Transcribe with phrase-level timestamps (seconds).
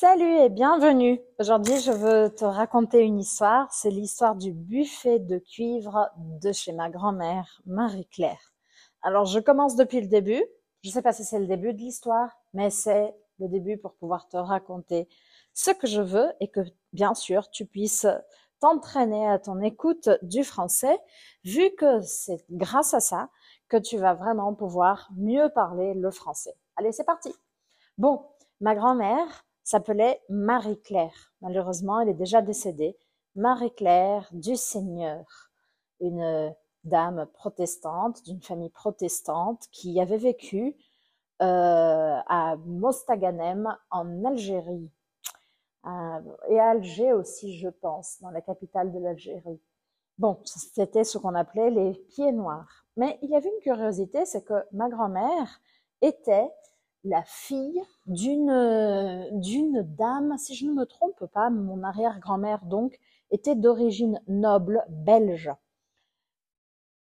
[0.00, 1.20] Salut et bienvenue.
[1.40, 3.66] Aujourd'hui, je veux te raconter une histoire.
[3.72, 8.54] C'est l'histoire du buffet de cuivre de chez ma grand-mère, Marie-Claire.
[9.02, 10.44] Alors, je commence depuis le début.
[10.84, 13.94] Je ne sais pas si c'est le début de l'histoire, mais c'est le début pour
[13.94, 15.08] pouvoir te raconter
[15.52, 16.60] ce que je veux et que,
[16.92, 18.06] bien sûr, tu puisses
[18.60, 20.96] t'entraîner à ton écoute du français,
[21.42, 23.30] vu que c'est grâce à ça
[23.68, 26.54] que tu vas vraiment pouvoir mieux parler le français.
[26.76, 27.34] Allez, c'est parti.
[27.96, 28.24] Bon,
[28.60, 31.34] ma grand-mère, s'appelait Marie-Claire.
[31.42, 32.96] Malheureusement, elle est déjà décédée.
[33.34, 35.50] Marie-Claire du Seigneur,
[36.00, 40.74] une dame protestante, d'une famille protestante qui avait vécu
[41.42, 44.90] euh, à Mostaganem en Algérie
[45.84, 49.60] euh, et à Alger aussi, je pense, dans la capitale de l'Algérie.
[50.16, 52.86] Bon, c'était ce qu'on appelait les pieds noirs.
[52.96, 55.60] Mais il y avait une curiosité, c'est que ma grand-mère
[56.00, 56.50] était
[57.04, 62.98] la fille d'une d'une dame, si je ne me trompe pas, mon arrière-grand-mère donc
[63.30, 65.50] était d'origine noble belge.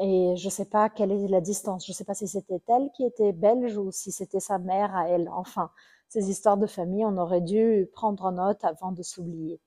[0.00, 1.86] Et je ne sais pas quelle est la distance.
[1.86, 4.94] Je ne sais pas si c'était elle qui était belge ou si c'était sa mère
[4.96, 5.28] à elle.
[5.32, 5.70] Enfin,
[6.08, 9.60] ces histoires de famille, on aurait dû prendre note avant de s'oublier.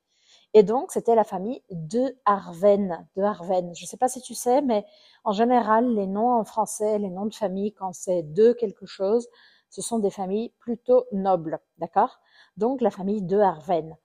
[0.53, 3.08] Et donc, c'était la famille de Arven.
[3.16, 3.73] De Arven.
[3.76, 4.86] Je ne sais pas si tu sais, mais
[5.24, 9.28] en général, les noms en français, les noms de famille, quand c'est de quelque chose,
[9.75, 12.22] ce sont des familles plutôt nobles, d'accord?
[12.56, 13.97] Donc la famille de Harven.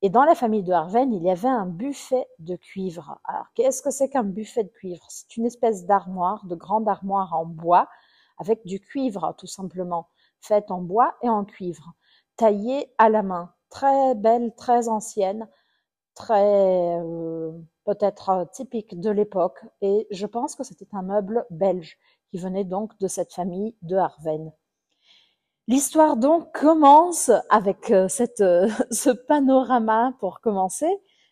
[0.00, 3.20] Et dans la famille de Harven, il y avait un buffet de cuivre.
[3.24, 5.04] Alors, qu'est-ce que c'est qu'un buffet de cuivre?
[5.10, 7.90] C'est une espèce d'armoire, de grande armoire en bois,
[8.38, 10.08] avec du cuivre, tout simplement,
[10.40, 11.92] faite en bois et en cuivre,
[12.36, 15.46] taillée à la main, très belle, très ancienne,
[16.14, 17.52] très euh,
[17.84, 19.62] peut-être typique de l'époque.
[19.82, 21.98] Et je pense que c'était un meuble belge
[22.30, 24.52] qui venait donc de cette famille de Harven.
[25.68, 30.88] L'histoire donc commence avec euh, cette, euh, ce panorama pour commencer,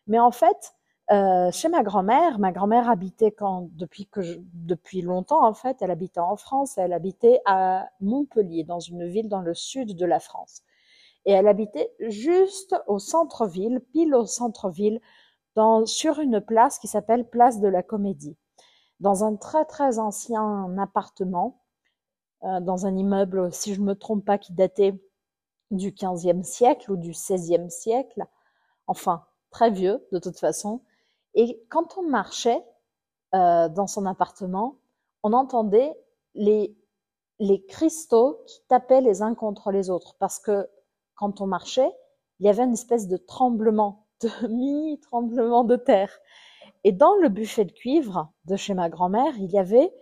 [0.08, 0.74] mais en fait,
[1.10, 4.20] euh, chez ma grand-mère, ma grand-mère habitait quand depuis que
[4.52, 9.30] depuis longtemps en fait, elle habitait en France, elle habitait à Montpellier, dans une ville
[9.30, 10.60] dans le sud de la France,
[11.24, 15.00] et elle habitait juste au centre-ville, pile au centre-ville,
[15.54, 18.36] dans sur une place qui s'appelle Place de la Comédie,
[19.00, 21.62] dans un très très ancien appartement
[22.42, 24.94] dans un immeuble, si je ne me trompe pas, qui datait
[25.70, 28.24] du XVe siècle ou du XVIe siècle,
[28.86, 30.82] enfin très vieux de toute façon.
[31.34, 32.64] Et quand on marchait
[33.34, 34.76] euh, dans son appartement,
[35.22, 35.94] on entendait
[36.34, 36.76] les,
[37.38, 40.68] les cristaux qui tapaient les uns contre les autres, parce que
[41.14, 41.92] quand on marchait,
[42.38, 46.18] il y avait une espèce de tremblement, de mini tremblement de terre.
[46.84, 49.92] Et dans le buffet de cuivre de chez ma grand-mère, il y avait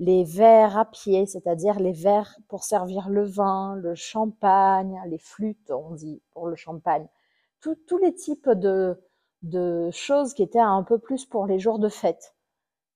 [0.00, 5.70] les verres à pied, c'est-à-dire les verres pour servir le vin, le champagne, les flûtes,
[5.70, 7.06] on dit pour le champagne,
[7.60, 8.98] tous les types de,
[9.92, 12.34] choses qui étaient un peu plus pour les jours de fête.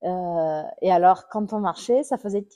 [0.03, 2.47] Euh, et alors, quand on marchait, ça faisait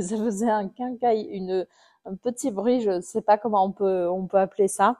[0.00, 1.66] ça faisait un quincaille, une,
[2.06, 4.96] un petit bruit, je ne sais pas comment on peut, on peut appeler ça,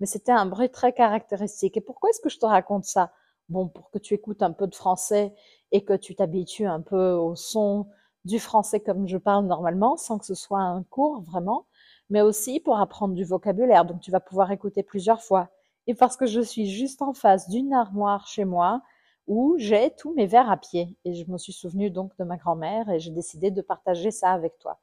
[0.00, 1.78] mais c'était un bruit très caractéristique.
[1.78, 3.10] Et pourquoi est-ce que je te raconte ça?
[3.48, 5.34] Bon, pour que tu écoutes un peu de français
[5.74, 7.88] et que tu t'habitues un peu au son
[8.24, 11.66] du français comme je parle normalement, sans que ce soit un cours vraiment,
[12.08, 13.84] mais aussi pour apprendre du vocabulaire.
[13.84, 15.48] Donc tu vas pouvoir écouter plusieurs fois.
[15.88, 18.82] Et parce que je suis juste en face d'une armoire chez moi
[19.26, 20.96] où j'ai tous mes verres à pied.
[21.04, 24.30] Et je me suis souvenu donc de ma grand-mère et j'ai décidé de partager ça
[24.30, 24.78] avec toi.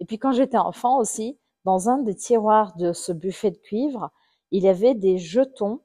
[0.00, 4.10] Et puis quand j'étais enfant aussi, dans un des tiroirs de ce buffet de cuivre,
[4.50, 5.80] il y avait des jetons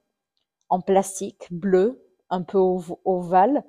[0.68, 3.64] en plastique bleu, un peu ovale,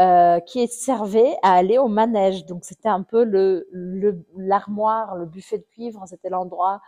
[0.00, 2.46] euh, qui servait à aller au manège.
[2.46, 3.68] Donc c'était un peu le
[4.36, 6.80] l'armoire, le, buffet de cuivre, c'était l'endroit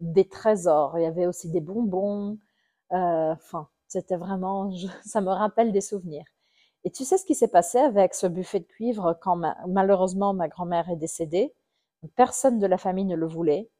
[0.00, 0.98] des trésors.
[0.98, 2.38] Il y avait aussi des bonbons.
[2.92, 4.70] Euh, enfin, c'était vraiment,
[5.04, 6.24] ça me rappelle des souvenirs.
[6.84, 9.36] Et tu sais ce qui s'est passé avec ce buffet de cuivre quand
[9.68, 11.54] malheureusement ma grand-mère est décédée?
[12.16, 13.70] Personne de la famille ne le voulait.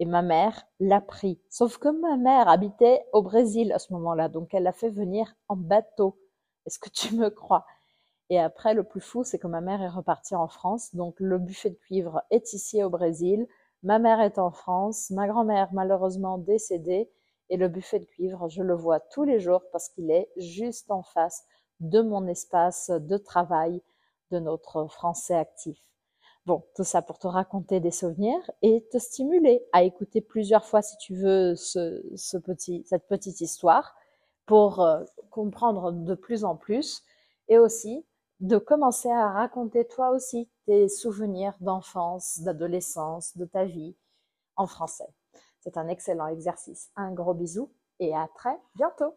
[0.00, 1.40] Et ma mère l'a pris.
[1.48, 5.32] Sauf que ma mère habitait au Brésil à ce moment-là, donc elle l'a fait venir
[5.48, 6.18] en bateau.
[6.66, 7.64] Est-ce que tu me crois?
[8.30, 10.94] Et après, le plus fou, c'est que ma mère est repartie en France.
[10.94, 13.46] Donc le buffet de cuivre est ici au Brésil.
[13.82, 15.10] Ma mère est en France.
[15.10, 17.10] Ma grand-mère, malheureusement, décédée.
[17.50, 20.90] Et le buffet de cuivre, je le vois tous les jours parce qu'il est juste
[20.90, 21.44] en face
[21.80, 23.82] de mon espace de travail
[24.30, 25.78] de notre français actif.
[26.46, 30.82] Bon, tout ça pour te raconter des souvenirs et te stimuler à écouter plusieurs fois,
[30.82, 33.94] si tu veux, ce, petit, cette petite histoire
[34.46, 37.04] pour euh, comprendre de plus en plus
[37.48, 38.04] et aussi
[38.42, 43.96] de commencer à raconter toi aussi tes souvenirs d'enfance, d'adolescence, de ta vie
[44.56, 45.08] en français.
[45.60, 46.90] C'est un excellent exercice.
[46.96, 49.16] Un gros bisou et à très bientôt.